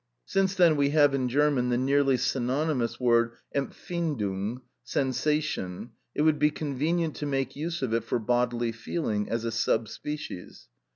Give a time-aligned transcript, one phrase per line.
[0.25, 6.49] Since then we have in German the nearly synonymous word empfindung (sensation), it would be
[6.49, 10.69] convenient to make use of it for bodily feeling, as a sub species.